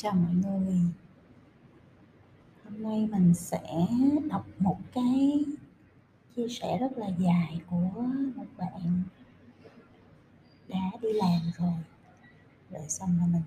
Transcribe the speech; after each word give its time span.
Chào 0.00 0.14
mọi 0.14 0.34
người. 0.34 0.80
Hôm 2.64 2.82
nay 2.82 3.08
mình 3.12 3.34
sẽ 3.34 3.86
đọc 4.30 4.46
một 4.58 4.78
cái 4.92 5.44
chia 6.36 6.48
sẻ 6.48 6.78
rất 6.78 6.98
là 6.98 7.08
dài 7.18 7.60
của 7.70 7.76
một 8.36 8.44
bạn 8.56 9.02
đã 10.68 10.90
đi 11.02 11.12
làm 11.12 11.40
rồi. 11.58 11.72
Rồi 12.70 12.88
xong 12.88 13.18
rồi 13.18 13.28
mình 13.32 13.42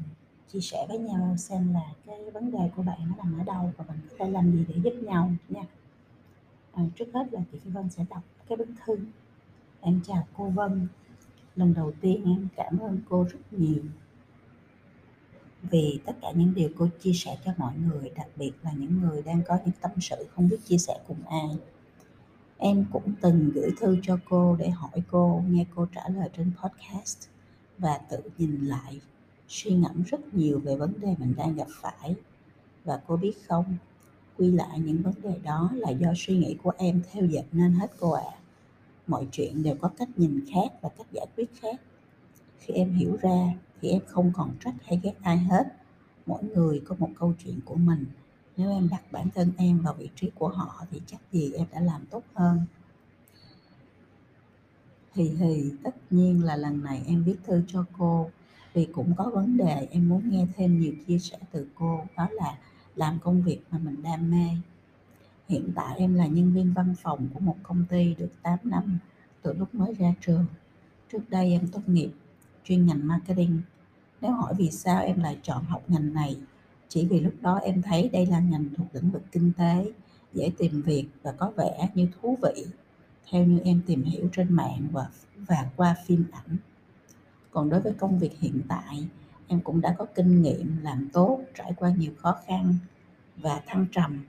chia 0.47 0.59
sẻ 0.59 0.85
với 0.89 0.99
nhau 0.99 1.35
xem 1.37 1.73
là 1.73 1.93
cái 2.05 2.31
vấn 2.31 2.51
đề 2.51 2.69
của 2.75 2.83
bạn 2.83 2.99
nó 3.09 3.15
nằm 3.23 3.39
ở 3.39 3.43
đâu 3.43 3.71
và 3.77 3.85
mình 3.87 3.99
có 4.09 4.15
thể 4.19 4.31
làm 4.31 4.51
gì 4.51 4.65
để 4.67 4.75
giúp 4.83 4.93
nhau 5.03 5.31
nha. 5.49 5.63
À, 6.73 6.83
trước 6.95 7.05
hết 7.13 7.27
là 7.31 7.41
chị 7.51 7.59
Vân 7.65 7.89
sẽ 7.89 8.05
đọc 8.09 8.23
cái 8.47 8.57
bức 8.57 8.67
thư. 8.85 8.97
Em 9.81 10.01
chào 10.07 10.27
cô 10.37 10.49
Vân. 10.49 10.87
Lần 11.55 11.73
đầu 11.73 11.91
tiên 12.01 12.23
em 12.25 12.47
cảm 12.55 12.77
ơn 12.77 12.99
cô 13.09 13.23
rất 13.23 13.39
nhiều 13.51 13.83
vì 15.63 15.99
tất 16.05 16.13
cả 16.21 16.31
những 16.35 16.53
điều 16.55 16.69
cô 16.77 16.87
chia 17.01 17.13
sẻ 17.13 17.37
cho 17.45 17.51
mọi 17.57 17.73
người, 17.77 18.09
đặc 18.15 18.27
biệt 18.35 18.51
là 18.63 18.71
những 18.71 19.01
người 19.01 19.21
đang 19.21 19.41
có 19.47 19.57
những 19.65 19.75
tâm 19.81 19.91
sự 20.01 20.15
không 20.35 20.49
biết 20.49 20.57
chia 20.65 20.77
sẻ 20.77 20.99
cùng 21.07 21.23
ai. 21.27 21.57
Em 22.57 22.85
cũng 22.91 23.13
từng 23.21 23.51
gửi 23.55 23.71
thư 23.79 23.97
cho 24.03 24.17
cô 24.29 24.55
để 24.59 24.69
hỏi 24.69 25.03
cô, 25.11 25.43
nghe 25.49 25.65
cô 25.75 25.87
trả 25.95 26.09
lời 26.09 26.29
trên 26.37 26.51
podcast 26.63 27.17
và 27.77 27.97
tự 28.09 28.17
nhìn 28.37 28.65
lại, 28.65 29.01
suy 29.47 29.71
ngẫm 29.71 30.03
rất 30.03 30.33
nhiều 30.33 30.59
về 30.59 30.75
vấn 30.75 30.93
đề 30.99 31.15
mình 31.19 31.33
đang 31.37 31.55
gặp 31.55 31.67
phải. 31.81 32.15
Và 32.83 33.01
cô 33.07 33.17
biết 33.17 33.33
không, 33.47 33.77
quy 34.37 34.51
lại 34.51 34.79
những 34.79 35.01
vấn 35.01 35.13
đề 35.23 35.39
đó 35.43 35.69
là 35.73 35.89
do 35.89 36.13
suy 36.15 36.37
nghĩ 36.37 36.57
của 36.63 36.71
em 36.77 37.01
theo 37.11 37.25
dệt 37.25 37.43
nên 37.51 37.71
hết 37.71 37.91
cô 37.99 38.11
ạ. 38.11 38.23
À. 38.25 38.37
mọi 39.07 39.27
chuyện 39.31 39.63
đều 39.63 39.75
có 39.75 39.87
cách 39.97 40.09
nhìn 40.17 40.45
khác 40.53 40.81
và 40.81 40.89
cách 40.89 41.07
giải 41.11 41.25
quyết 41.35 41.49
khác. 41.61 41.81
Khi 42.59 42.73
em 42.73 42.93
hiểu 42.93 43.17
ra 43.21 43.53
thì 43.81 43.89
em 43.89 44.01
không 44.07 44.31
còn 44.35 44.51
trách 44.65 44.73
hay 44.83 44.99
ghét 45.03 45.13
ai 45.21 45.37
hết. 45.37 45.63
Mỗi 46.25 46.43
người 46.43 46.81
có 46.85 46.95
một 46.99 47.09
câu 47.19 47.33
chuyện 47.43 47.59
của 47.65 47.75
mình. 47.75 48.05
Nếu 48.57 48.71
em 48.71 48.89
đặt 48.91 49.01
bản 49.11 49.29
thân 49.35 49.51
em 49.57 49.79
vào 49.79 49.93
vị 49.93 50.09
trí 50.15 50.31
của 50.35 50.47
họ 50.47 50.85
thì 50.91 51.01
chắc 51.05 51.19
gì 51.31 51.53
em 51.53 51.67
đã 51.71 51.79
làm 51.79 52.05
tốt 52.05 52.23
hơn? 52.33 52.65
Thì 55.13 55.31
thì 55.39 55.73
tất 55.83 55.95
nhiên 56.09 56.43
là 56.43 56.55
lần 56.55 56.83
này 56.83 57.03
em 57.07 57.23
viết 57.23 57.35
thư 57.43 57.63
cho 57.67 57.85
cô. 57.97 58.29
Vì 58.73 58.85
cũng 58.85 59.15
có 59.17 59.29
vấn 59.33 59.57
đề, 59.57 59.87
em 59.91 60.09
muốn 60.09 60.29
nghe 60.29 60.47
thêm 60.55 60.79
nhiều 60.79 60.93
chia 61.07 61.19
sẻ 61.19 61.37
từ 61.51 61.67
cô, 61.75 62.01
đó 62.17 62.27
là 62.31 62.57
làm 62.95 63.19
công 63.19 63.41
việc 63.41 63.59
mà 63.71 63.77
mình 63.77 64.03
đam 64.03 64.31
mê. 64.31 64.47
Hiện 65.47 65.71
tại 65.75 65.97
em 65.97 66.13
là 66.15 66.27
nhân 66.27 66.53
viên 66.53 66.73
văn 66.73 66.95
phòng 67.01 67.27
của 67.33 67.39
một 67.39 67.55
công 67.63 67.85
ty 67.89 68.15
được 68.15 68.31
8 68.41 68.57
năm, 68.63 68.99
từ 69.41 69.53
lúc 69.53 69.75
mới 69.75 69.93
ra 69.93 70.13
trường. 70.21 70.45
Trước 71.11 71.29
đây 71.29 71.51
em 71.51 71.67
tốt 71.67 71.81
nghiệp 71.87 72.11
chuyên 72.63 72.85
ngành 72.85 73.07
marketing. 73.07 73.61
Nếu 74.21 74.31
hỏi 74.31 74.53
vì 74.57 74.71
sao 74.71 75.01
em 75.01 75.19
lại 75.19 75.37
chọn 75.43 75.63
học 75.63 75.83
ngành 75.87 76.13
này, 76.13 76.37
chỉ 76.87 77.05
vì 77.05 77.19
lúc 77.19 77.33
đó 77.41 77.55
em 77.55 77.81
thấy 77.81 78.09
đây 78.09 78.25
là 78.25 78.39
ngành 78.39 78.65
thuộc 78.77 78.87
lĩnh 78.93 79.11
vực 79.11 79.23
kinh 79.31 79.51
tế, 79.57 79.91
dễ 80.33 80.51
tìm 80.57 80.81
việc 80.81 81.07
và 81.23 81.31
có 81.31 81.51
vẻ 81.57 81.89
như 81.93 82.07
thú 82.21 82.37
vị, 82.41 82.65
theo 83.31 83.45
như 83.45 83.59
em 83.59 83.81
tìm 83.87 84.03
hiểu 84.03 84.29
trên 84.31 84.53
mạng 84.53 84.87
và 84.91 85.07
và 85.35 85.69
qua 85.75 85.95
phim 86.05 86.25
ảnh. 86.31 86.57
Còn 87.51 87.69
đối 87.69 87.81
với 87.81 87.93
công 87.93 88.19
việc 88.19 88.39
hiện 88.39 88.61
tại, 88.67 89.07
em 89.47 89.59
cũng 89.59 89.81
đã 89.81 89.95
có 89.97 90.05
kinh 90.15 90.41
nghiệm 90.41 90.77
làm 90.81 91.09
tốt, 91.13 91.39
trải 91.55 91.73
qua 91.77 91.93
nhiều 91.97 92.11
khó 92.17 92.35
khăn 92.47 92.75
và 93.37 93.61
thăng 93.67 93.85
trầm 93.91 94.25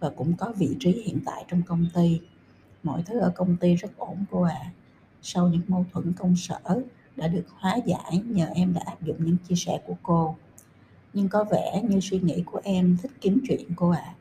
và 0.00 0.10
cũng 0.16 0.36
có 0.36 0.52
vị 0.56 0.76
trí 0.80 0.92
hiện 0.92 1.20
tại 1.26 1.44
trong 1.48 1.62
công 1.62 1.86
ty. 1.94 2.20
Mọi 2.82 3.02
thứ 3.06 3.18
ở 3.18 3.32
công 3.34 3.56
ty 3.56 3.74
rất 3.74 3.90
ổn 3.96 4.24
cô 4.30 4.42
ạ. 4.42 4.58
À. 4.62 4.72
sau 5.22 5.48
những 5.48 5.62
mâu 5.68 5.86
thuẫn 5.92 6.12
công 6.12 6.36
sở 6.36 6.82
đã 7.16 7.28
được 7.28 7.44
hóa 7.48 7.76
giải 7.86 8.22
nhờ 8.24 8.46
em 8.54 8.74
đã 8.74 8.80
áp 8.86 9.02
dụng 9.02 9.16
những 9.18 9.36
chia 9.48 9.54
sẻ 9.54 9.80
của 9.86 9.94
cô. 10.02 10.36
Nhưng 11.12 11.28
có 11.28 11.44
vẻ 11.44 11.82
như 11.88 12.00
suy 12.00 12.20
nghĩ 12.20 12.42
của 12.46 12.60
em 12.64 12.96
thích 13.02 13.12
kiếm 13.20 13.40
chuyện 13.48 13.68
cô 13.76 13.90
ạ. 13.90 14.02
À. 14.04 14.14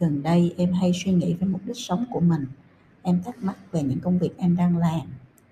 gần 0.00 0.22
đây 0.22 0.54
em 0.58 0.72
hay 0.72 0.92
suy 1.04 1.12
nghĩ 1.12 1.34
về 1.34 1.46
mục 1.46 1.60
đích 1.64 1.76
sống 1.76 2.04
của 2.10 2.20
mình. 2.20 2.46
Em 3.02 3.22
thắc 3.22 3.42
mắc 3.42 3.56
về 3.72 3.82
những 3.82 4.00
công 4.00 4.18
việc 4.18 4.38
em 4.38 4.56
đang 4.56 4.76
làm. 4.78 5.00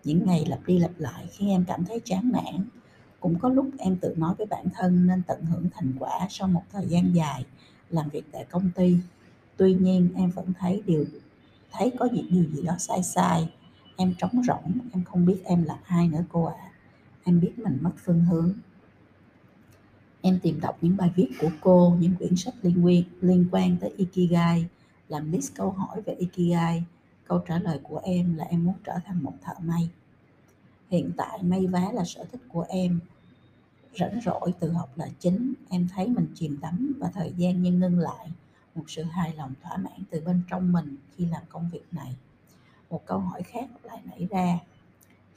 Những 0.05 0.27
ngày 0.27 0.45
lặp 0.49 0.59
đi 0.67 0.79
lặp 0.79 0.91
lại 0.99 1.27
khiến 1.31 1.49
em 1.49 1.65
cảm 1.69 1.85
thấy 1.85 2.01
chán 2.05 2.31
nản. 2.33 2.65
Cũng 3.21 3.39
có 3.39 3.49
lúc 3.49 3.67
em 3.79 3.97
tự 3.97 4.15
nói 4.17 4.35
với 4.39 4.47
bản 4.47 4.67
thân 4.75 5.07
nên 5.07 5.23
tận 5.27 5.45
hưởng 5.45 5.69
thành 5.75 5.93
quả 5.99 6.27
sau 6.31 6.49
một 6.49 6.63
thời 6.73 6.87
gian 6.87 7.15
dài 7.15 7.45
làm 7.91 8.09
việc 8.09 8.25
tại 8.33 8.45
công 8.51 8.71
ty. 8.75 8.97
Tuy 9.57 9.75
nhiên, 9.75 10.09
em 10.17 10.31
vẫn 10.31 10.53
thấy 10.59 10.83
điều, 10.87 11.05
thấy 11.73 11.93
có 11.99 12.09
gì, 12.13 12.23
điều 12.31 12.45
gì 12.45 12.63
đó 12.63 12.75
sai 12.79 13.03
sai. 13.03 13.49
Em 13.97 14.15
trống 14.19 14.43
rỗng, 14.47 14.79
em 14.93 15.05
không 15.05 15.27
biết 15.27 15.43
em 15.45 15.65
là 15.65 15.79
ai 15.87 16.09
nữa 16.09 16.25
cô 16.33 16.45
ạ. 16.45 16.55
à 16.59 16.72
em 17.25 17.41
biết 17.41 17.59
mình 17.59 17.79
mất 17.81 17.93
phương 18.05 18.25
hướng. 18.25 18.53
Em 20.21 20.39
tìm 20.43 20.61
đọc 20.61 20.79
những 20.81 20.97
bài 20.97 21.11
viết 21.17 21.29
của 21.41 21.51
cô, 21.61 21.97
những 22.01 22.15
quyển 22.19 22.37
sách 22.37 22.55
liên 22.63 22.87
quan 22.87 23.03
liên 23.21 23.49
quan 23.53 23.77
tới 23.81 23.95
ikigai, 23.97 24.67
làm 25.09 25.33
list 25.33 25.55
câu 25.55 25.71
hỏi 25.71 26.03
về 26.03 26.15
ikigai. 26.15 26.85
Câu 27.25 27.39
trả 27.39 27.59
lời 27.59 27.81
của 27.83 28.01
em 28.05 28.35
là 28.35 28.45
em 28.45 28.65
muốn 28.65 28.75
trở 28.85 28.99
thành 29.05 29.23
một 29.23 29.35
thợ 29.43 29.53
may. 29.63 29.89
Hiện 30.91 31.11
tại 31.17 31.43
may 31.43 31.67
vá 31.67 31.93
là 31.93 32.05
sở 32.05 32.25
thích 32.33 32.41
của 32.49 32.65
em. 32.69 33.01
Rảnh 33.99 34.21
rỗi 34.25 34.53
tự 34.61 34.73
học 34.73 34.91
là 34.97 35.09
chính. 35.19 35.55
Em 35.69 35.89
thấy 35.95 36.09
mình 36.09 36.27
chìm 36.35 36.59
đắm 36.61 36.93
và 36.99 37.11
thời 37.15 37.33
gian 37.37 37.63
như 37.63 37.73
ngưng 37.73 37.99
lại. 37.99 38.29
Một 38.75 38.85
sự 38.87 39.03
hài 39.03 39.35
lòng 39.35 39.53
thỏa 39.63 39.77
mãn 39.77 40.03
từ 40.11 40.21
bên 40.21 40.43
trong 40.49 40.73
mình 40.73 40.97
khi 41.17 41.25
làm 41.27 41.43
công 41.49 41.71
việc 41.73 41.85
này. 41.93 42.17
Một 42.91 43.07
câu 43.07 43.19
hỏi 43.19 43.43
khác 43.43 43.69
lại 43.83 44.01
nảy 44.05 44.27
ra 44.31 44.59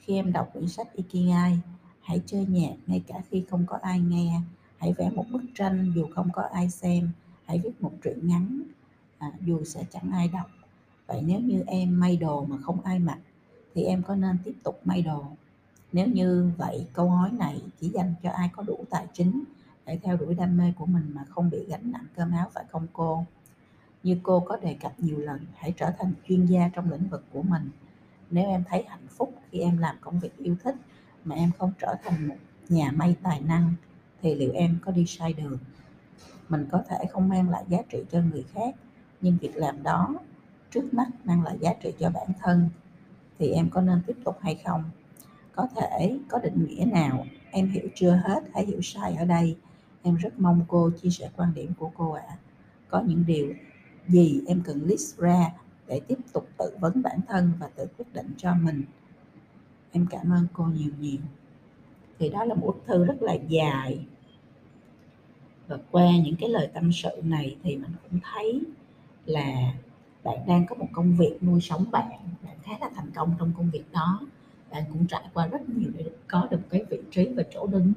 khi 0.06 0.14
em 0.14 0.32
đọc 0.32 0.50
quyển 0.52 0.68
sách 0.68 0.92
ikigai 0.92 1.58
hãy 2.00 2.20
chơi 2.26 2.46
nhạc 2.46 2.74
ngay 2.86 3.02
cả 3.06 3.22
khi 3.30 3.44
không 3.50 3.66
có 3.66 3.78
ai 3.82 4.00
nghe. 4.00 4.40
Hãy 4.76 4.92
vẽ 4.92 5.10
một 5.10 5.24
bức 5.30 5.42
tranh 5.54 5.92
dù 5.94 6.06
không 6.14 6.28
có 6.32 6.42
ai 6.52 6.70
xem. 6.70 7.10
Hãy 7.44 7.60
viết 7.64 7.82
một 7.82 7.92
truyện 8.04 8.28
ngắn 8.28 8.62
à, 9.18 9.32
dù 9.40 9.64
sẽ 9.64 9.84
chẳng 9.90 10.10
ai 10.12 10.28
đọc. 10.28 10.46
Vậy 11.06 11.22
nếu 11.26 11.40
như 11.40 11.64
em 11.66 12.00
may 12.00 12.16
đồ 12.16 12.44
mà 12.44 12.56
không 12.62 12.80
ai 12.80 12.98
mặc 12.98 13.18
thì 13.74 13.82
em 13.82 14.02
có 14.02 14.14
nên 14.14 14.38
tiếp 14.44 14.54
tục 14.62 14.80
may 14.84 15.02
đồ? 15.02 15.24
Nếu 15.92 16.06
như 16.08 16.50
vậy 16.58 16.86
câu 16.92 17.10
hỏi 17.10 17.30
này 17.32 17.62
chỉ 17.80 17.88
dành 17.88 18.14
cho 18.22 18.30
ai 18.30 18.50
có 18.52 18.62
đủ 18.62 18.84
tài 18.90 19.06
chính 19.12 19.44
để 19.86 19.98
theo 20.02 20.16
đuổi 20.16 20.34
đam 20.34 20.56
mê 20.56 20.72
của 20.78 20.86
mình 20.86 21.10
mà 21.14 21.24
không 21.24 21.50
bị 21.50 21.58
gánh 21.68 21.92
nặng 21.92 22.06
cơm 22.16 22.32
áo 22.32 22.50
phải 22.54 22.64
không 22.70 22.86
cô? 22.92 23.24
Như 24.02 24.18
cô 24.22 24.40
có 24.40 24.56
đề 24.56 24.74
cập 24.74 24.92
nhiều 24.98 25.18
lần 25.18 25.40
hãy 25.54 25.72
trở 25.76 25.90
thành 25.98 26.12
chuyên 26.28 26.46
gia 26.46 26.68
trong 26.68 26.90
lĩnh 26.90 27.08
vực 27.08 27.24
của 27.32 27.42
mình 27.42 27.70
nếu 28.30 28.48
em 28.48 28.64
thấy 28.68 28.84
hạnh 28.88 29.06
phúc 29.08 29.34
khi 29.50 29.58
em 29.58 29.78
làm 29.78 29.96
công 30.00 30.20
việc 30.20 30.36
yêu 30.38 30.56
thích 30.64 30.74
mà 31.24 31.36
em 31.36 31.50
không 31.58 31.72
trở 31.78 31.94
thành 32.04 32.28
một 32.28 32.34
nhà 32.68 32.90
may 32.94 33.16
tài 33.22 33.40
năng, 33.40 33.74
thì 34.22 34.34
liệu 34.34 34.52
em 34.52 34.78
có 34.84 34.92
đi 34.92 35.06
sai 35.06 35.32
đường? 35.32 35.58
Mình 36.48 36.66
có 36.70 36.82
thể 36.88 36.96
không 37.10 37.28
mang 37.28 37.50
lại 37.50 37.64
giá 37.68 37.78
trị 37.90 37.98
cho 38.10 38.20
người 38.20 38.44
khác, 38.54 38.74
nhưng 39.20 39.36
việc 39.40 39.56
làm 39.56 39.82
đó 39.82 40.14
trước 40.70 40.94
mắt 40.94 41.08
mang 41.24 41.42
lại 41.42 41.58
giá 41.60 41.74
trị 41.82 41.92
cho 41.98 42.10
bản 42.10 42.28
thân, 42.40 42.68
thì 43.38 43.50
em 43.50 43.70
có 43.70 43.80
nên 43.80 44.02
tiếp 44.06 44.16
tục 44.24 44.38
hay 44.40 44.60
không? 44.64 44.84
Có 45.52 45.68
thể 45.76 46.18
có 46.28 46.38
định 46.38 46.66
nghĩa 46.66 46.84
nào? 46.84 47.26
Em 47.50 47.68
hiểu 47.68 47.88
chưa 47.94 48.20
hết 48.24 48.42
hãy 48.54 48.66
hiểu 48.66 48.80
sai 48.82 49.14
ở 49.14 49.24
đây? 49.24 49.56
Em 50.02 50.16
rất 50.16 50.40
mong 50.40 50.64
cô 50.68 50.90
chia 51.02 51.10
sẻ 51.10 51.30
quan 51.36 51.54
điểm 51.54 51.72
của 51.78 51.90
cô 51.96 52.12
ạ. 52.12 52.24
À. 52.28 52.36
có 52.88 53.02
những 53.06 53.24
điều 53.26 53.54
gì 54.08 54.40
em 54.46 54.62
cần 54.64 54.82
list 54.84 55.18
ra 55.18 55.52
để 55.88 56.00
tiếp 56.08 56.18
tục 56.32 56.48
tự 56.58 56.76
vấn 56.80 57.02
bản 57.02 57.20
thân 57.28 57.52
và 57.58 57.68
tự 57.76 57.86
quyết 57.98 58.14
định 58.14 58.30
cho 58.36 58.54
mình. 58.54 58.84
Em 59.92 60.06
cảm 60.10 60.32
ơn 60.32 60.46
cô 60.52 60.64
nhiều 60.64 60.90
nhiều. 61.00 61.20
Thì 62.18 62.28
đó 62.28 62.44
là 62.44 62.54
một 62.54 62.66
bức 62.66 62.82
thư 62.86 63.04
rất 63.04 63.22
là 63.22 63.34
dài. 63.48 64.06
Và 65.68 65.78
qua 65.90 66.10
những 66.24 66.36
cái 66.36 66.48
lời 66.48 66.70
tâm 66.74 66.92
sự 66.92 67.10
này 67.22 67.56
thì 67.62 67.76
mình 67.76 67.92
cũng 68.10 68.20
thấy 68.22 68.60
là 69.24 69.74
bạn 70.24 70.38
đang 70.46 70.66
có 70.66 70.74
một 70.74 70.88
công 70.92 71.16
việc 71.16 71.38
nuôi 71.40 71.60
sống 71.60 71.90
bạn. 71.90 72.10
Bạn 72.42 72.56
khá 72.62 72.72
là 72.80 72.90
thành 72.94 73.10
công 73.14 73.34
trong 73.38 73.52
công 73.56 73.70
việc 73.70 73.84
đó. 73.92 74.20
Bạn 74.70 74.84
cũng 74.92 75.06
trải 75.06 75.24
qua 75.34 75.46
rất 75.46 75.68
nhiều 75.68 75.90
để 75.96 76.10
có 76.28 76.48
được 76.50 76.60
cái 76.70 76.84
vị 76.90 76.98
trí 77.10 77.28
và 77.36 77.42
chỗ 77.54 77.66
đứng 77.66 77.92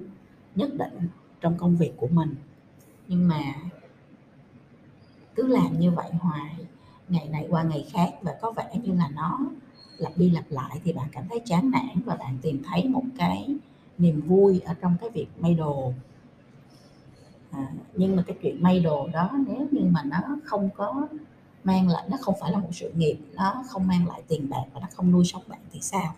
nhất 0.55 0.69
định 0.77 1.07
trong 1.41 1.57
công 1.57 1.77
việc 1.77 1.91
của 1.97 2.07
mình. 2.07 2.35
Nhưng 3.07 3.27
mà 3.27 3.53
cứ 5.35 5.47
làm 5.47 5.79
như 5.79 5.91
vậy 5.91 6.11
hoài 6.19 6.55
ngày 7.09 7.27
này 7.29 7.47
qua 7.49 7.63
ngày 7.63 7.85
khác 7.91 8.09
và 8.21 8.37
có 8.41 8.51
vẻ 8.51 8.69
như 8.83 8.93
là 8.93 9.09
nó 9.13 9.39
lặp 9.97 10.17
đi 10.17 10.29
lặp 10.29 10.45
lại 10.49 10.79
thì 10.83 10.93
bạn 10.93 11.07
cảm 11.11 11.23
thấy 11.29 11.41
chán 11.45 11.71
nản 11.71 12.01
và 12.05 12.15
bạn 12.15 12.37
tìm 12.41 12.63
thấy 12.63 12.87
một 12.87 13.03
cái 13.17 13.55
niềm 13.97 14.21
vui 14.21 14.59
ở 14.59 14.73
trong 14.81 14.95
cái 15.01 15.09
việc 15.09 15.27
may 15.37 15.53
đồ. 15.53 15.93
À, 17.51 17.71
nhưng 17.95 18.15
mà 18.15 18.23
cái 18.27 18.37
chuyện 18.41 18.63
may 18.63 18.79
đồ 18.79 19.07
đó 19.07 19.29
nếu 19.47 19.67
như 19.71 19.81
mà 19.91 20.03
nó 20.03 20.37
không 20.45 20.69
có 20.75 21.07
mang 21.63 21.89
lại 21.89 22.03
nó 22.09 22.17
không 22.21 22.35
phải 22.41 22.51
là 22.51 22.57
một 22.57 22.69
sự 22.71 22.91
nghiệp 22.95 23.17
nó 23.33 23.63
không 23.69 23.87
mang 23.87 24.07
lại 24.07 24.21
tiền 24.27 24.49
bạc 24.49 24.63
và 24.73 24.79
nó 24.79 24.87
không 24.93 25.11
nuôi 25.11 25.25
sống 25.25 25.43
bạn 25.47 25.59
thì 25.71 25.79
sao? 25.81 26.15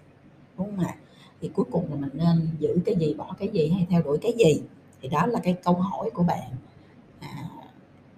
Đúng 0.58 0.76
không 0.76 0.86
ạ? 0.86 0.96
Thì 1.42 1.50
cuối 1.54 1.66
cùng 1.72 1.90
là 1.90 1.96
mình 1.96 2.10
nên 2.14 2.50
giữ 2.60 2.78
cái 2.86 2.96
gì 2.96 3.14
bỏ 3.14 3.36
cái 3.40 3.48
gì 3.48 3.70
hay 3.70 3.88
theo 3.90 4.02
đuổi 4.02 4.18
cái 4.22 4.34
gì? 4.38 4.62
Thì 5.02 5.10
đó 5.10 5.26
là 5.26 5.40
cái 5.44 5.54
câu 5.64 5.74
hỏi 5.74 6.10
của 6.14 6.24
bạn. 6.24 6.52
À, 7.20 7.50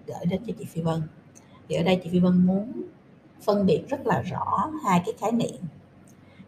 gửi 0.06 0.26
đến 0.28 0.42
cho 0.46 0.52
chị 0.58 0.64
Phi 0.64 0.82
Vân 0.82 1.02
thì 1.68 1.76
ở 1.76 1.82
đây 1.82 2.00
chị 2.04 2.10
Phi 2.10 2.18
Vân 2.18 2.46
muốn 2.46 2.82
phân 3.42 3.66
biệt 3.66 3.84
rất 3.88 4.06
là 4.06 4.22
rõ 4.22 4.70
hai 4.84 5.02
cái 5.06 5.14
khái 5.18 5.32
niệm. 5.32 5.56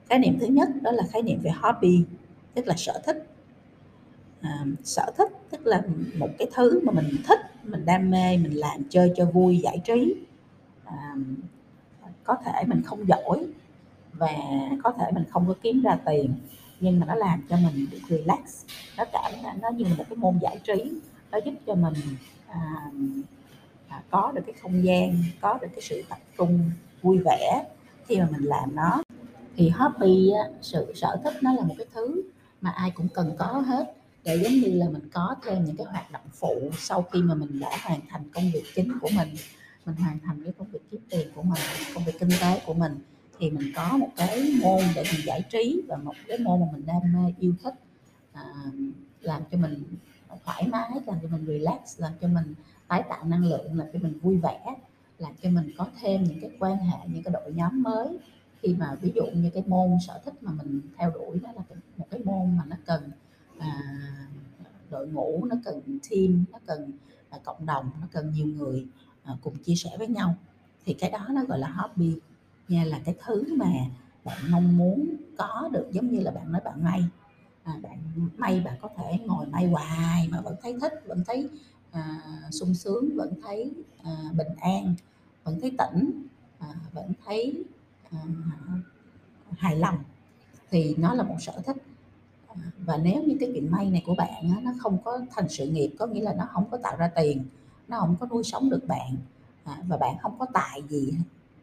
Khái 0.08 0.18
niệm 0.18 0.38
thứ 0.40 0.46
nhất 0.46 0.68
đó 0.82 0.90
là 0.90 1.02
khái 1.12 1.22
niệm 1.22 1.38
về 1.42 1.50
hobby 1.50 2.04
tức 2.54 2.66
là 2.66 2.74
sở 2.76 3.00
thích. 3.06 3.26
À, 4.40 4.64
sở 4.84 5.06
thích 5.16 5.32
tức 5.50 5.66
là 5.66 5.82
một 6.18 6.28
cái 6.38 6.48
thứ 6.54 6.80
mà 6.84 6.92
mình 6.92 7.16
thích 7.26 7.40
mình 7.64 7.84
đam 7.86 8.10
mê 8.10 8.36
mình 8.36 8.52
làm 8.52 8.82
chơi 8.90 9.12
cho 9.16 9.24
vui 9.24 9.58
giải 9.58 9.80
trí. 9.84 10.14
À, 10.84 11.16
có 12.24 12.36
thể 12.44 12.64
mình 12.66 12.82
không 12.82 13.08
giỏi 13.08 13.46
và 14.12 14.32
có 14.84 14.92
thể 14.92 15.10
mình 15.12 15.24
không 15.30 15.44
có 15.48 15.54
kiếm 15.62 15.82
ra 15.82 15.98
tiền 16.06 16.34
nhưng 16.80 17.00
mà 17.00 17.06
nó 17.06 17.14
làm 17.14 17.42
cho 17.48 17.56
mình 17.56 17.86
được 17.90 18.00
relax. 18.08 18.64
Nó 18.98 19.04
cảm 19.12 19.32
nó 19.62 19.68
như 19.68 19.84
một 19.98 20.04
cái 20.08 20.16
môn 20.16 20.38
giải 20.38 20.60
trí 20.64 20.92
nó 21.30 21.38
giúp 21.44 21.54
cho 21.66 21.74
mình 21.74 21.94
à, 22.48 22.90
à, 23.88 24.02
có 24.10 24.32
được 24.34 24.42
cái 24.46 24.54
không 24.62 24.84
gian 24.84 25.24
có 25.40 25.58
được 25.62 25.68
cái 25.72 25.80
sự 25.80 26.02
tập 26.08 26.18
trung 26.38 26.70
vui 27.02 27.18
vẻ 27.24 27.64
khi 28.06 28.16
mà 28.16 28.28
mình 28.30 28.42
làm 28.42 28.76
nó. 28.76 29.02
Thì 29.56 29.68
hobby 29.68 30.30
sự 30.62 30.92
sở 30.94 31.16
thích 31.24 31.34
nó 31.42 31.52
là 31.52 31.62
một 31.62 31.74
cái 31.78 31.86
thứ 31.94 32.22
mà 32.60 32.70
ai 32.70 32.90
cũng 32.90 33.08
cần 33.14 33.36
có 33.38 33.46
hết. 33.46 33.92
Để 34.24 34.36
giống 34.36 34.52
như 34.52 34.68
là 34.72 34.88
mình 34.88 35.10
có 35.12 35.36
thêm 35.44 35.64
những 35.64 35.76
cái 35.76 35.86
hoạt 35.86 36.12
động 36.12 36.22
phụ 36.32 36.70
sau 36.78 37.02
khi 37.02 37.22
mà 37.22 37.34
mình 37.34 37.60
đã 37.60 37.78
hoàn 37.82 38.00
thành 38.08 38.22
công 38.34 38.50
việc 38.52 38.64
chính 38.74 38.98
của 39.00 39.08
mình 39.16 39.28
mình 39.86 39.96
hoàn 39.96 40.18
thành 40.18 40.44
cái 40.44 40.52
công 40.58 40.68
việc 40.68 40.80
kiếm 40.90 41.00
tiền 41.10 41.28
của 41.34 41.42
mình 41.42 41.60
công 41.94 42.04
việc 42.04 42.18
kinh 42.20 42.28
tế 42.40 42.60
của 42.66 42.74
mình 42.74 42.98
thì 43.38 43.50
mình 43.50 43.72
có 43.76 43.96
một 43.96 44.08
cái 44.16 44.52
môn 44.62 44.80
để 44.94 45.04
mình 45.12 45.20
giải 45.26 45.42
trí 45.50 45.82
và 45.88 45.96
một 45.96 46.14
cái 46.28 46.38
môn 46.38 46.60
mà 46.60 46.66
mình 46.72 46.86
đam 46.86 47.02
mê 47.14 47.32
yêu 47.40 47.54
thích 47.62 47.74
à, 48.32 48.44
làm 49.20 49.42
cho 49.50 49.58
mình 49.58 49.84
thoải 50.44 50.66
mái 50.68 50.90
làm 51.06 51.18
cho 51.22 51.28
mình 51.28 51.46
relax 51.46 52.00
làm 52.00 52.12
cho 52.20 52.28
mình 52.28 52.54
tái 52.88 53.02
tạo 53.08 53.24
năng 53.24 53.44
lượng 53.44 53.78
là 53.78 53.86
cho 53.92 53.98
mình 53.98 54.18
vui 54.18 54.36
vẻ 54.36 54.76
làm 55.18 55.32
cho 55.42 55.50
mình 55.50 55.70
có 55.78 55.86
thêm 56.00 56.24
những 56.24 56.40
cái 56.40 56.50
quan 56.58 56.78
hệ 56.78 56.98
những 57.08 57.22
cái 57.22 57.32
đội 57.32 57.52
nhóm 57.52 57.82
mới. 57.82 58.18
Khi 58.62 58.74
mà 58.74 58.94
ví 59.00 59.12
dụ 59.14 59.26
như 59.34 59.50
cái 59.54 59.62
môn 59.66 59.90
sở 60.06 60.20
thích 60.24 60.42
mà 60.42 60.52
mình 60.52 60.80
theo 60.98 61.10
đuổi 61.10 61.38
đó 61.42 61.52
là 61.52 61.62
một 61.96 62.06
cái 62.10 62.20
môn 62.24 62.56
mà 62.56 62.64
nó 62.66 62.76
cần 62.86 63.10
à, 63.58 63.82
đội 64.90 65.08
ngũ 65.08 65.44
nó 65.44 65.56
cần 65.64 65.80
team 66.10 66.44
nó 66.52 66.58
cần 66.66 66.92
à, 67.30 67.38
cộng 67.44 67.66
đồng 67.66 67.90
nó 68.00 68.06
cần 68.12 68.30
nhiều 68.30 68.46
người 68.46 68.86
à, 69.24 69.32
cùng 69.42 69.58
chia 69.58 69.74
sẻ 69.74 69.90
với 69.98 70.08
nhau 70.08 70.34
thì 70.84 70.94
cái 70.94 71.10
đó 71.10 71.26
nó 71.30 71.44
gọi 71.44 71.58
là 71.58 71.68
hobby. 71.68 72.14
Nha 72.68 72.84
là 72.84 73.00
cái 73.04 73.14
thứ 73.24 73.56
mà 73.56 73.70
bạn 74.24 74.38
mong 74.50 74.76
muốn 74.76 75.16
có 75.38 75.68
được 75.72 75.88
giống 75.92 76.10
như 76.10 76.20
là 76.20 76.30
bạn 76.30 76.52
nói 76.52 76.60
bạn 76.64 76.84
may. 76.84 77.04
À, 77.64 77.78
bạn 77.82 77.98
may 78.36 78.60
bạn 78.60 78.74
có 78.80 78.88
thể 78.96 79.18
ngồi 79.24 79.46
may 79.46 79.66
hoài 79.66 80.28
mà 80.32 80.40
vẫn 80.40 80.56
thấy 80.62 80.76
thích 80.80 80.92
vẫn 81.06 81.24
thấy 81.26 81.48
à, 81.96 82.20
sung 82.50 82.74
sướng 82.74 83.16
vẫn 83.16 83.34
thấy 83.42 83.72
à, 84.04 84.16
bình 84.36 84.54
an 84.60 84.94
vẫn 85.44 85.60
thấy 85.60 85.72
tỉnh 85.78 86.26
à, 86.58 86.74
vẫn 86.92 87.12
thấy 87.24 87.64
à, 88.10 88.18
hài 89.50 89.76
lòng 89.76 89.98
thì 90.70 90.94
nó 90.98 91.14
là 91.14 91.22
một 91.22 91.36
sở 91.40 91.52
thích. 91.66 91.76
Và 92.78 92.96
nếu 92.96 93.22
như 93.22 93.36
cái 93.40 93.50
chuyện 93.52 93.70
may 93.70 93.90
này 93.90 94.02
của 94.06 94.14
bạn 94.14 94.50
á, 94.56 94.60
nó 94.62 94.72
không 94.78 94.98
có 95.04 95.20
thành 95.30 95.48
sự 95.48 95.66
nghiệp 95.66 95.90
có 95.98 96.06
nghĩa 96.06 96.22
là 96.22 96.34
nó 96.34 96.48
không 96.52 96.70
có 96.70 96.78
tạo 96.82 96.96
ra 96.96 97.08
tiền 97.16 97.44
nó 97.88 98.00
không 98.00 98.16
có 98.20 98.26
nuôi 98.26 98.44
sống 98.44 98.70
được 98.70 98.86
bạn 98.86 99.16
à, 99.64 99.82
và 99.88 99.96
bạn 99.96 100.16
không 100.22 100.38
có 100.38 100.46
tài 100.54 100.82
gì 100.88 101.14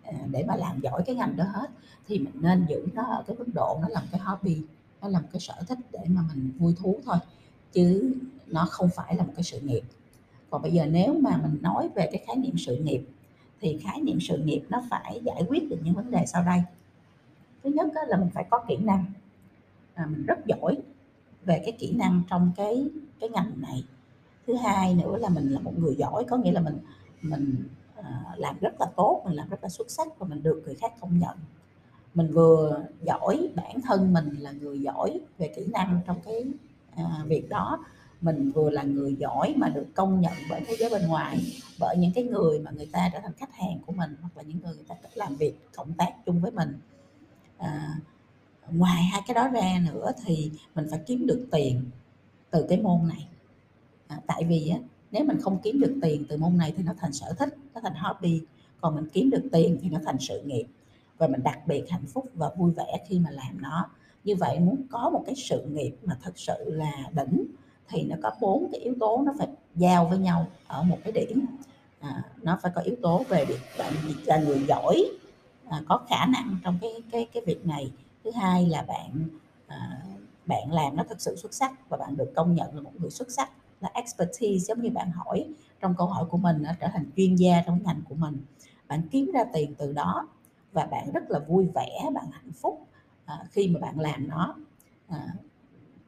à, 0.04 0.14
để 0.32 0.44
mà 0.48 0.56
làm 0.56 0.80
giỏi 0.80 1.04
cái 1.06 1.16
ngành 1.16 1.36
đó 1.36 1.44
hết 1.44 1.70
thì 2.08 2.20
mình 2.20 2.34
nên 2.42 2.66
giữ 2.70 2.86
nó 2.94 3.04
ở 3.04 3.24
cái 3.28 3.38
mức 3.38 3.48
độ 3.54 3.80
nó 3.82 3.88
làm 3.90 4.04
cái 4.12 4.22
hobby 4.22 4.62
nó 5.04 5.10
làm 5.10 5.24
cái 5.32 5.40
sở 5.40 5.54
thích 5.68 5.78
để 5.92 6.00
mà 6.08 6.22
mình 6.28 6.52
vui 6.60 6.76
thú 6.80 7.00
thôi. 7.06 7.18
Chứ 7.72 8.14
nó 8.48 8.68
không 8.72 8.90
phải 8.96 9.16
là 9.16 9.24
một 9.24 9.34
cái 9.36 9.44
sự 9.44 9.60
nghiệp 9.60 9.82
còn 10.54 10.62
bây 10.62 10.74
giờ 10.74 10.86
nếu 10.86 11.14
mà 11.14 11.38
mình 11.38 11.58
nói 11.62 11.90
về 11.96 12.10
cái 12.12 12.24
khái 12.28 12.36
niệm 12.36 12.58
sự 12.58 12.78
nghiệp 12.78 13.06
thì 13.62 13.80
khái 13.84 14.02
niệm 14.02 14.20
sự 14.22 14.38
nghiệp 14.38 14.62
nó 14.70 14.84
phải 14.90 15.22
giải 15.24 15.44
quyết 15.48 15.70
được 15.70 15.78
những 15.84 15.94
vấn 15.94 16.12
đề 16.12 16.26
sau 16.26 16.44
đây. 16.44 16.62
Thứ 17.64 17.70
nhất 17.70 17.88
là 18.08 18.18
mình 18.18 18.30
phải 18.34 18.46
có 18.50 18.64
kỹ 18.68 18.78
năng. 18.78 19.06
À, 19.94 20.06
mình 20.06 20.26
rất 20.26 20.46
giỏi 20.46 20.78
về 21.46 21.62
cái 21.66 21.72
kỹ 21.80 21.94
năng 21.94 22.22
trong 22.30 22.52
cái 22.56 22.88
cái 23.20 23.30
ngành 23.30 23.52
này. 23.58 23.84
Thứ 24.48 24.56
hai 24.56 24.96
nữa 24.96 25.18
là 25.18 25.30
mình 25.30 25.50
là 25.50 25.60
một 25.60 25.80
người 25.80 25.96
giỏi 25.96 26.24
có 26.30 26.38
nghĩa 26.38 26.52
là 26.52 26.62
mình 26.62 26.78
mình 27.22 27.64
à, 27.96 28.24
làm 28.38 28.56
rất 28.62 28.74
là 28.80 28.86
tốt 28.96 29.22
mình 29.26 29.36
làm 29.36 29.50
rất 29.50 29.64
là 29.64 29.70
xuất 29.70 29.92
sắc 29.92 30.20
và 30.20 30.28
mình 30.28 30.44
được 30.44 30.62
người 30.66 30.76
khác 30.76 30.94
công 31.00 31.20
nhận. 31.20 31.38
Mình 32.14 32.32
vừa 32.34 32.84
giỏi 33.02 33.50
bản 33.56 33.82
thân 33.82 34.14
mình 34.14 34.30
là 34.40 34.52
người 34.52 34.82
giỏi 34.82 35.20
về 35.38 35.48
kỹ 35.56 35.66
năng 35.72 36.00
trong 36.06 36.18
cái 36.26 36.46
à, 36.96 37.24
việc 37.28 37.50
đó 37.50 37.80
mình 38.24 38.52
vừa 38.52 38.70
là 38.70 38.84
người 38.84 39.16
giỏi 39.16 39.54
mà 39.58 39.70
được 39.70 39.86
công 39.94 40.22
nhận 40.22 40.34
bởi 40.50 40.62
thế 40.68 40.76
giới 40.80 40.90
bên 40.90 41.08
ngoài 41.08 41.40
bởi 41.80 41.98
những 41.98 42.12
cái 42.14 42.24
người 42.24 42.60
mà 42.60 42.72
người 42.72 42.90
ta 42.92 43.10
trở 43.14 43.20
thành 43.20 43.34
khách 43.38 43.54
hàng 43.54 43.80
của 43.86 43.94
mình 43.94 44.16
hoặc 44.22 44.38
là 44.38 44.44
những 44.44 44.60
người 44.64 44.76
người 44.76 44.86
ta 44.88 44.96
làm 45.14 45.36
việc 45.36 45.54
cộng 45.76 45.94
tác 45.94 46.26
chung 46.26 46.42
với 46.42 46.52
mình. 46.52 46.80
À, 47.58 48.00
ngoài 48.72 49.04
hai 49.04 49.22
cái 49.28 49.36
đó 49.36 49.48
ra 49.48 49.80
nữa 49.92 50.12
thì 50.26 50.52
mình 50.76 50.88
phải 50.90 51.00
kiếm 51.06 51.28
được 51.28 51.48
tiền 51.52 51.84
từ 52.52 52.66
cái 52.70 52.82
môn 52.82 53.08
này. 53.08 53.28
À, 54.08 54.20
tại 54.28 54.44
vì 54.44 54.70
á, 54.70 54.78
nếu 55.12 55.24
mình 55.24 55.38
không 55.42 55.60
kiếm 55.64 55.80
được 55.80 55.96
tiền 56.02 56.26
từ 56.30 56.38
môn 56.38 56.58
này 56.58 56.74
thì 56.78 56.84
nó 56.84 56.94
thành 56.98 57.14
sở 57.14 57.34
thích 57.34 57.56
nó 57.74 57.82
thành 57.82 57.96
hobby. 57.96 58.42
Còn 58.82 58.96
mình 58.96 59.08
kiếm 59.14 59.30
được 59.30 59.44
tiền 59.52 59.78
thì 59.82 59.90
nó 59.90 60.00
thành 60.06 60.18
sự 60.20 60.42
nghiệp. 60.46 60.66
Và 61.18 61.28
mình 61.28 61.44
đặc 61.44 61.68
biệt 61.68 61.90
hạnh 61.90 62.06
phúc 62.06 62.30
và 62.34 62.50
vui 62.58 62.72
vẻ 62.72 63.06
khi 63.08 63.20
mà 63.20 63.30
làm 63.30 63.62
nó. 63.62 63.90
Như 64.24 64.36
vậy 64.36 64.60
muốn 64.60 64.88
có 64.90 65.10
một 65.10 65.24
cái 65.26 65.36
sự 65.36 65.64
nghiệp 65.72 65.96
mà 66.04 66.18
thật 66.22 66.34
sự 66.36 66.54
là 66.66 67.10
đỉnh 67.16 67.46
thì 67.90 68.04
nó 68.04 68.16
có 68.24 68.32
bốn 68.42 68.70
cái 68.72 68.82
yếu 68.82 68.94
tố 69.00 69.24
nó 69.26 69.34
phải 69.38 69.48
giao 69.76 70.06
với 70.06 70.18
nhau 70.18 70.48
ở 70.68 70.84
một 70.84 70.98
cái 71.04 71.14
điểm. 71.14 71.46
À, 72.00 72.24
nó 72.42 72.60
phải 72.62 72.72
có 72.76 72.82
yếu 72.82 72.96
tố 73.02 73.24
về 73.30 73.46
việc 73.46 73.60
bạn 73.80 73.94
là 74.26 74.38
người 74.38 74.66
giỏi 74.68 75.06
à, 75.70 75.82
có 75.90 76.00
khả 76.10 76.26
năng 76.26 76.58
trong 76.64 76.78
cái 76.82 76.92
cái 77.12 77.28
cái 77.34 77.44
việc 77.46 77.66
này. 77.66 77.92
Thứ 78.24 78.32
hai 78.32 78.66
là 78.66 78.82
bạn 78.82 79.28
à, 79.68 80.02
bạn 80.46 80.72
làm 80.72 80.96
nó 80.96 81.04
thật 81.10 81.22
sự 81.22 81.36
xuất 81.36 81.54
sắc 81.54 81.90
và 81.90 81.98
bạn 81.98 82.18
được 82.18 82.32
công 82.36 82.56
nhận 82.56 82.76
là 82.76 82.82
một 82.82 82.92
người 83.00 83.10
xuất 83.10 83.32
sắc 83.32 83.50
là 83.82 83.92
expertise 83.94 84.66
giống 84.66 84.82
như 84.82 84.90
bạn 84.90 85.12
hỏi 85.12 85.46
trong 85.82 85.96
câu 85.98 86.08
hỏi 86.08 86.26
của 86.30 86.38
mình 86.38 86.64
trở 86.80 86.88
thành 86.94 87.06
chuyên 87.18 87.36
gia 87.36 87.62
trong 87.66 87.80
ngành 87.84 88.02
của 88.10 88.16
mình. 88.16 88.38
Bạn 88.88 89.02
kiếm 89.12 89.32
ra 89.34 89.44
tiền 89.54 89.74
từ 89.78 89.94
đó 89.94 90.28
và 90.74 90.86
bạn 90.86 91.12
rất 91.14 91.24
là 91.32 91.40
vui 91.40 91.68
vẻ 91.76 92.10
bạn 92.14 92.26
hạnh 92.32 92.52
phúc 92.62 92.88
à, 93.26 93.46
khi 93.52 93.68
mà 93.68 93.80
bạn 93.80 94.00
làm 94.00 94.28
nó. 94.28 94.56
À, 95.08 95.28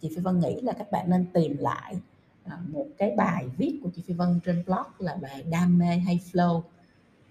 chị 0.01 0.09
Phi 0.15 0.21
Vân 0.21 0.39
nghĩ 0.39 0.61
là 0.61 0.73
các 0.73 0.91
bạn 0.91 1.09
nên 1.09 1.25
tìm 1.33 1.57
lại 1.57 1.95
à, 2.43 2.57
một 2.67 2.87
cái 2.97 3.11
bài 3.17 3.47
viết 3.57 3.79
của 3.83 3.89
chị 3.95 4.01
Phi 4.07 4.13
Vân 4.13 4.39
trên 4.45 4.63
blog 4.65 4.87
là 4.99 5.15
bài 5.15 5.43
đam 5.43 5.77
mê 5.77 5.97
hay 5.97 6.19
flow. 6.31 6.61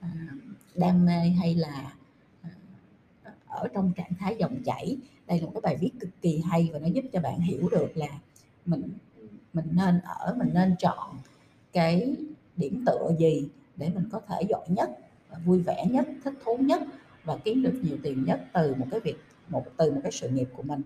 À, 0.00 0.10
đam 0.74 1.06
mê 1.06 1.18
hay 1.20 1.54
là 1.54 1.92
à, 2.42 2.50
ở 3.46 3.68
trong 3.74 3.92
trạng 3.96 4.14
thái 4.18 4.36
dòng 4.38 4.62
chảy. 4.64 4.96
Đây 5.26 5.40
là 5.40 5.46
một 5.46 5.52
cái 5.54 5.60
bài 5.60 5.76
viết 5.80 5.90
cực 6.00 6.10
kỳ 6.22 6.42
hay 6.50 6.70
và 6.72 6.78
nó 6.78 6.86
giúp 6.86 7.04
cho 7.12 7.20
bạn 7.20 7.40
hiểu 7.40 7.68
được 7.68 7.96
là 7.96 8.08
mình 8.66 8.82
mình 9.52 9.68
nên 9.72 10.00
ở, 10.00 10.34
mình 10.38 10.50
nên 10.54 10.74
chọn 10.78 11.16
cái 11.72 12.16
điểm 12.56 12.84
tựa 12.86 13.10
gì 13.18 13.48
để 13.76 13.90
mình 13.94 14.08
có 14.12 14.20
thể 14.28 14.42
giỏi 14.48 14.66
nhất, 14.68 14.90
vui 15.44 15.62
vẻ 15.62 15.86
nhất, 15.90 16.08
thích 16.24 16.34
thú 16.44 16.56
nhất 16.56 16.82
và 17.24 17.36
kiếm 17.36 17.62
được 17.62 17.80
nhiều 17.82 17.96
tiền 18.02 18.24
nhất 18.24 18.44
từ 18.52 18.74
một 18.74 18.86
cái 18.90 19.00
việc, 19.00 19.16
một, 19.48 19.64
từ 19.76 19.90
một 19.90 20.00
cái 20.02 20.12
sự 20.12 20.28
nghiệp 20.28 20.48
của 20.56 20.62
mình 20.62 20.82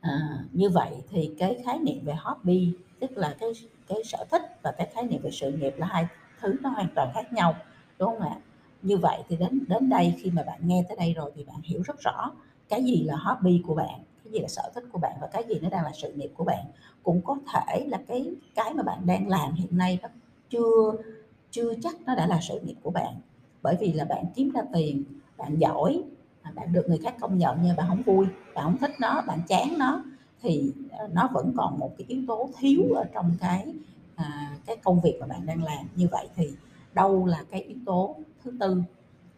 à, 0.00 0.44
như 0.52 0.70
vậy 0.70 0.90
thì 1.10 1.30
cái 1.38 1.62
khái 1.64 1.78
niệm 1.78 2.04
về 2.04 2.14
hobby 2.14 2.72
tức 3.00 3.10
là 3.18 3.36
cái 3.40 3.52
cái 3.88 3.98
sở 4.04 4.24
thích 4.30 4.42
và 4.62 4.72
cái 4.78 4.88
khái 4.94 5.04
niệm 5.04 5.22
về 5.22 5.30
sự 5.30 5.52
nghiệp 5.52 5.74
là 5.76 5.86
hai 5.86 6.06
thứ 6.40 6.56
nó 6.62 6.70
hoàn 6.70 6.88
toàn 6.94 7.10
khác 7.14 7.32
nhau 7.32 7.54
đúng 7.98 8.08
không 8.08 8.28
ạ? 8.28 8.36
Như 8.82 8.96
vậy 8.96 9.18
thì 9.28 9.36
đến 9.36 9.64
đến 9.68 9.88
đây 9.88 10.14
khi 10.18 10.30
mà 10.30 10.42
bạn 10.42 10.60
nghe 10.62 10.84
tới 10.88 10.96
đây 10.96 11.12
rồi 11.14 11.32
thì 11.36 11.44
bạn 11.44 11.60
hiểu 11.62 11.82
rất 11.82 12.00
rõ 12.00 12.32
cái 12.68 12.84
gì 12.84 13.04
là 13.04 13.16
hobby 13.16 13.62
của 13.66 13.74
bạn 13.74 14.00
cái 14.24 14.32
gì 14.32 14.40
là 14.40 14.48
sở 14.48 14.70
thích 14.74 14.84
của 14.92 14.98
bạn 14.98 15.12
và 15.20 15.26
cái 15.26 15.44
gì 15.48 15.54
nó 15.62 15.68
đang 15.68 15.84
là 15.84 15.92
sự 15.94 16.12
nghiệp 16.12 16.30
của 16.36 16.44
bạn. 16.44 16.64
Cũng 17.02 17.20
có 17.24 17.38
thể 17.52 17.86
là 17.88 17.98
cái 18.08 18.30
cái 18.54 18.74
mà 18.74 18.82
bạn 18.82 19.06
đang 19.06 19.28
làm 19.28 19.54
hiện 19.54 19.78
nay 19.78 19.98
nó 20.02 20.08
chưa 20.50 20.92
chưa 21.50 21.74
chắc 21.82 21.96
nó 22.06 22.14
đã 22.14 22.26
là 22.26 22.38
sự 22.42 22.60
nghiệp 22.60 22.76
của 22.82 22.90
bạn. 22.90 23.14
Bởi 23.62 23.76
vì 23.80 23.92
là 23.92 24.04
bạn 24.04 24.24
kiếm 24.34 24.50
ra 24.50 24.62
tiền 24.72 25.04
bạn 25.36 25.56
giỏi 25.58 26.02
bạn 26.54 26.72
được 26.72 26.88
người 26.88 26.98
khác 26.98 27.14
công 27.20 27.38
nhận 27.38 27.58
nhưng 27.62 27.76
bạn 27.76 27.86
không 27.88 28.02
vui 28.02 28.26
bạn 28.54 28.64
không 28.64 28.78
thích 28.78 28.92
nó 29.00 29.22
bạn 29.26 29.40
chán 29.48 29.78
nó 29.78 30.04
thì 30.42 30.72
ờ, 30.90 31.08
nó 31.12 31.28
vẫn 31.32 31.52
còn 31.56 31.78
một 31.78 31.94
cái 31.98 32.04
yếu 32.08 32.22
tố 32.28 32.50
thiếu 32.58 32.82
ở 32.94 33.04
trong 33.14 33.36
cái 33.40 33.74
à, 34.18 34.56
cái 34.66 34.76
công 34.76 35.00
việc 35.00 35.16
mà 35.20 35.26
bạn 35.26 35.46
đang 35.46 35.64
làm. 35.64 35.86
Như 35.96 36.08
vậy 36.10 36.28
thì 36.36 36.48
đâu 36.94 37.26
là 37.26 37.44
cái 37.50 37.62
yếu 37.62 37.78
tố 37.86 38.16
thứ 38.44 38.52
tư 38.60 38.82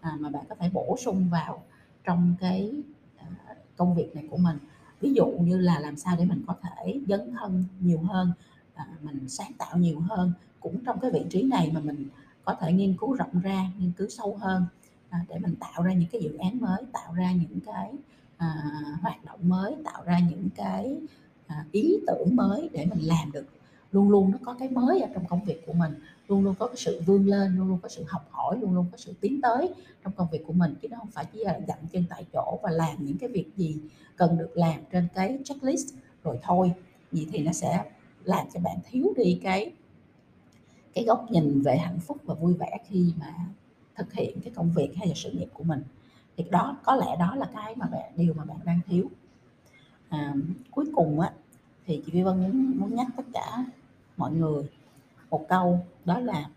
à, 0.01 0.17
mà 0.21 0.31
bạn 0.31 0.45
có 0.49 0.55
thể 0.55 0.71
bổ 0.73 0.97
sung 1.05 1.29
vào 1.31 1.63
trong 2.05 2.35
cái 2.41 2.73
à, 3.17 3.27
công 3.77 3.95
việc 3.95 4.15
này 4.15 4.25
của 4.31 4.37
mình? 4.37 4.59
Ví 5.01 5.13
dụ 5.13 5.27
như 5.27 5.59
là 5.59 5.79
làm 5.81 5.97
sao 5.97 6.17
để 6.19 6.25
mình 6.25 6.43
có 6.47 6.55
thể 6.63 7.01
dấn 7.09 7.33
thân 7.41 7.65
nhiều 7.81 8.01
hơn 8.01 8.33
à, 8.75 8.87
mình 9.03 9.29
sáng 9.29 9.53
tạo 9.59 9.79
nhiều 9.79 10.01
hơn 10.01 10.33
cũng 10.61 10.85
trong 10.85 11.01
cái 11.01 11.11
vị 11.11 11.25
trí 11.31 11.43
này 11.43 11.71
mà 11.75 11.81
mình 11.81 12.07
có 12.45 12.55
thể 12.61 12.73
nghiên 12.73 12.97
cứu 12.97 13.15
rộng 13.15 13.41
ra 13.43 13.67
nghiên 13.79 13.93
cứu 13.93 14.09
sâu 14.09 14.37
hơn 14.41 14.65
à, 15.11 15.25
để 15.29 15.39
mình 15.39 15.55
tạo 15.57 15.83
ra 15.83 15.93
những 15.93 16.09
cái 16.13 16.21
dự 16.21 16.37
án 16.37 16.61
mới 16.61 16.83
tạo 16.93 17.15
ra 17.15 17.33
những 17.33 17.61
cái 17.67 17.93
à, 18.37 18.73
hoạt 19.03 19.25
động 19.25 19.41
mới 19.43 19.77
tạo 19.85 20.03
ra 20.05 20.19
những 20.19 20.49
cái 20.57 20.97
à, 21.47 21.65
ý 21.73 21.97
tưởng 22.07 22.37
mới 22.37 22.69
để 22.73 22.87
mình 22.87 23.01
làm 23.07 23.33
được. 23.33 23.47
Luôn 23.93 24.11
luôn 24.11 24.31
nó 24.31 24.39
có 24.45 24.57
cái 24.59 24.69
mới 24.69 25.01
ở 25.01 25.09
trong 25.15 25.27
công 25.27 25.45
việc 25.45 25.67
của 25.67 25.73
mình 25.73 25.95
luôn 26.31 26.45
luôn 26.45 26.55
có 26.59 26.67
cái 26.67 26.77
sự 26.77 27.03
vươn 27.07 27.27
lên 27.27 27.57
luôn 27.57 27.69
luôn 27.69 27.79
có 27.83 27.89
sự 27.89 28.05
học 28.09 28.29
hỏi 28.31 28.59
luôn 28.61 28.75
luôn 28.75 28.87
có 28.93 28.99
sự 28.99 29.15
tiến 29.21 29.41
tới 29.41 29.75
trong 30.05 30.13
công 30.13 30.29
việc 30.33 30.43
của 30.47 30.53
mình 30.53 30.75
chứ 30.83 30.89
nó 30.89 30.97
không 30.99 31.11
phải 31.11 31.25
chỉ 31.33 31.45
là 31.45 31.61
dậm 31.69 31.79
chân 31.93 32.05
tại 32.09 32.25
chỗ 32.33 32.59
và 32.63 32.71
làm 32.71 32.97
những 33.07 33.19
cái 33.19 33.29
việc 33.29 33.47
gì 33.57 33.77
cần 34.17 34.39
được 34.39 34.51
làm 34.55 34.81
trên 34.93 35.09
cái 35.15 35.39
checklist 35.45 35.95
rồi 36.25 36.39
thôi. 36.43 36.73
Vậy 37.13 37.27
thì 37.33 37.39
nó 37.39 37.53
sẽ 37.53 37.85
làm 38.25 38.47
cho 38.55 38.61
bạn 38.61 38.79
thiếu 38.91 39.13
đi 39.17 39.41
cái 39.43 39.73
cái 40.95 41.05
góc 41.05 41.27
nhìn 41.31 41.63
về 41.63 41.77
hạnh 41.77 41.99
phúc 42.01 42.17
và 42.25 42.35
vui 42.35 42.55
vẻ 42.55 42.79
khi 42.89 43.13
mà 43.21 43.35
thực 44.01 44.13
hiện 44.13 44.41
cái 44.41 44.53
công 44.57 44.71
việc 44.71 44.97
hay 44.97 45.09
là 45.09 45.15
sự 45.17 45.31
nghiệp 45.31 45.49
của 45.53 45.65
mình. 45.65 45.83
Thì 46.37 46.45
đó 46.51 46.77
có 46.85 46.97
lẽ 46.97 47.17
đó 47.19 47.35
là 47.35 47.47
cái 47.55 47.77
mà 47.77 47.87
bạn 47.87 48.13
điều 48.17 48.35
mà 48.35 48.45
bạn 48.45 48.59
đang 48.65 48.81
thiếu. 48.87 49.11
À, 50.09 50.35
cuối 50.71 50.87
cùng 50.95 51.21
á 51.21 51.33
thì 51.87 52.03
chị 52.07 52.13
Vi 52.13 52.23
Vân 52.23 52.43
muốn, 52.43 52.75
muốn 52.79 52.95
nhắc 52.95 53.07
tất 53.17 53.23
cả 53.33 53.65
mọi 54.17 54.33
người 54.33 54.65
một 55.31 55.47
câu 55.49 55.87
đó 56.05 56.19
là 56.19 56.51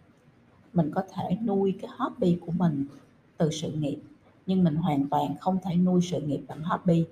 mình 0.74 0.92
có 0.96 1.04
thể 1.14 1.38
nuôi 1.46 1.78
cái 1.82 1.92
hobby 1.98 2.38
của 2.46 2.52
mình 2.52 2.86
từ 3.38 3.52
sự 3.52 3.72
nghiệp 3.72 4.00
nhưng 4.46 4.64
mình 4.64 4.76
hoàn 4.76 5.10
toàn 5.10 5.36
không 5.40 5.60
thể 5.64 5.76
nuôi 5.76 6.02
sự 6.02 6.22
nghiệp 6.22 6.42
bằng 6.48 6.64
hobby. 6.64 7.06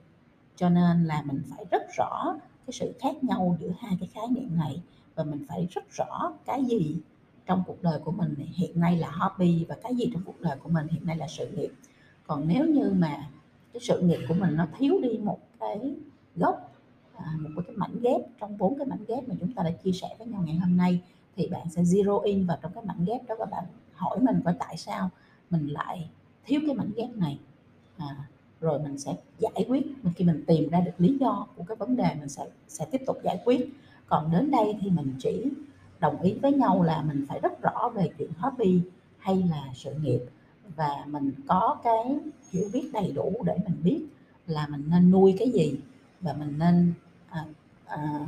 Cho 0.56 0.70
nên 0.70 1.04
là 1.06 1.22
mình 1.22 1.42
phải 1.50 1.66
rất 1.72 1.82
rõ 1.98 2.36
cái 2.66 2.74
sự 2.74 2.94
khác 3.00 3.24
nhau 3.24 3.58
giữa 3.60 3.72
hai 3.80 3.98
cái 4.00 4.10
khái 4.14 4.28
niệm 4.28 4.58
này 4.58 4.82
và 5.16 5.24
mình 5.24 5.46
phải 5.48 5.68
rất 5.72 5.84
rõ 5.92 6.34
cái 6.46 6.66
gì 6.66 6.96
trong 7.52 7.64
cuộc 7.68 7.84
đời 7.84 8.00
của 8.00 8.12
mình 8.12 8.36
hiện 8.56 8.80
nay 8.80 8.98
là 8.98 9.12
hobby 9.12 9.66
và 9.70 9.76
cái 9.84 9.96
gì 9.96 10.10
trong 10.14 10.22
cuộc 10.26 10.42
đời 10.42 10.58
của 10.64 10.70
mình 10.70 10.88
hiện 10.88 11.06
nay 11.06 11.18
là 11.18 11.28
sự 11.28 11.48
nghiệp. 11.48 11.70
Còn 12.28 12.48
nếu 12.48 12.66
như 12.66 12.94
mà 12.98 13.30
cái 13.74 13.82
sự 13.82 14.02
nghiệp 14.02 14.20
của 14.28 14.34
mình 14.34 14.56
nó 14.56 14.68
thiếu 14.78 15.00
đi 15.02 15.18
một 15.18 15.40
cái 15.60 15.96
gốc 16.36 16.74
à, 17.16 17.34
một 17.56 17.62
cái 17.68 17.76
mảnh 17.76 18.00
ghép 18.02 18.22
trong 18.40 18.58
bốn 18.58 18.78
cái 18.78 18.88
mảnh 18.88 19.06
ghép 19.08 19.30
mà 19.30 19.36
chúng 19.40 19.54
ta 19.54 19.64
đã 19.64 19.72
chia 19.72 19.92
sẻ 19.92 20.08
với 20.18 20.28
nhau 20.28 20.44
ngày 20.46 20.56
hôm 20.56 20.78
nay 20.78 21.02
thì 21.36 21.48
bạn 21.48 21.70
sẽ 21.70 21.82
zero 21.82 22.20
in 22.20 22.46
vào 22.46 22.58
trong 22.62 22.72
cái 22.74 22.84
mảnh 22.86 23.06
ghép 23.06 23.28
đó 23.28 23.36
và 23.40 23.46
bạn 23.46 23.64
hỏi 23.94 24.20
mình 24.20 24.42
có 24.46 24.54
tại 24.60 24.78
sao 24.78 25.10
mình 25.50 25.68
lại 25.68 26.10
thiếu 26.46 26.62
cái 26.68 26.76
mảnh 26.76 26.92
ghép 26.96 27.10
này. 27.16 27.40
À, 27.98 28.16
rồi 28.62 28.80
mình 28.80 28.98
sẽ 28.98 29.16
giải 29.40 29.66
quyết 29.68 29.84
khi 30.16 30.26
mình 30.26 30.44
tìm 30.48 30.70
ra 30.70 30.80
được 30.80 30.92
lý 30.98 31.18
do 31.20 31.48
của 31.56 31.64
cái 31.68 31.78
vấn 31.78 31.96
đề 31.96 32.16
mình 32.20 32.30
sẽ 32.30 32.46
sẽ 32.68 32.86
tiếp 32.92 33.02
tục 33.08 33.18
giải 33.24 33.42
quyết. 33.46 33.70
Còn 34.08 34.32
đến 34.32 34.52
đây 34.52 34.76
thì 34.82 34.90
mình 34.90 35.16
chỉ 35.20 35.44
đồng 36.02 36.22
ý 36.22 36.34
với 36.42 36.54
nhau 36.54 36.84
là 36.84 37.02
mình 37.02 37.26
phải 37.30 37.40
rất 37.40 37.62
rõ 37.62 37.92
về 37.96 38.10
chuyện 38.18 38.30
hobby 38.38 38.82
hay 39.18 39.44
là 39.50 39.64
sự 39.74 39.94
nghiệp. 40.02 40.20
Và 40.76 41.06
mình 41.08 41.32
có 41.48 41.78
cái 41.84 42.20
hiểu 42.52 42.70
biết 42.74 42.90
đầy 42.94 43.12
đủ 43.12 43.34
để 43.46 43.58
mình 43.66 43.82
biết 43.84 44.06
là 44.48 44.68
mình 44.68 44.84
nên 44.90 45.12
nuôi 45.12 45.36
cái 45.40 45.50
gì 45.50 45.80
và 46.22 46.34
mình 46.34 46.60
nên 46.60 46.94
à, 47.30 47.46
à, 47.86 48.26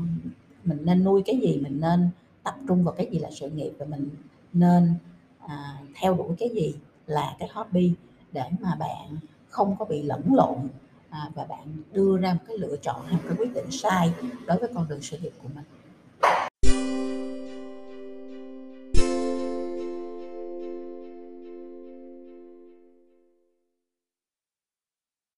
mình 0.64 0.78
nên 0.86 1.04
nuôi 1.04 1.24
cái 1.26 1.38
gì 1.38 1.60
mình 1.64 1.82
nên 1.82 2.10
tập 2.44 2.56
trung 2.68 2.84
vào 2.84 2.94
cái 2.98 3.08
gì 3.12 3.20
là 3.20 3.30
sự 3.32 3.50
nghiệp 3.50 3.72
và 3.78 3.86
mình 3.86 4.10
nên 4.54 4.94
à, 5.48 5.78
theo 5.96 6.14
đuổi 6.14 6.36
cái 6.40 6.50
gì 6.50 6.76
là 7.08 7.36
cái 7.40 7.50
hobby 7.54 7.94
để 8.32 8.44
mà 8.60 8.76
bạn 8.76 9.18
không 9.50 9.76
có 9.80 9.86
bị 9.86 10.02
lẫn 10.02 10.22
lộn 10.36 10.58
à, 11.10 11.30
và 11.36 11.46
bạn 11.46 11.68
đưa 11.92 12.18
ra 12.18 12.34
một 12.34 12.40
cái 12.48 12.58
lựa 12.58 12.76
chọn 12.82 13.06
hay 13.06 13.14
một 13.14 13.22
cái 13.28 13.38
quyết 13.38 13.54
định 13.54 13.72
sai 13.72 14.14
đối 14.48 14.58
với 14.58 14.70
con 14.76 14.88
đường 14.90 15.02
sự 15.02 15.18
nghiệp 15.18 15.34
của 15.44 15.50
mình. 15.56 15.66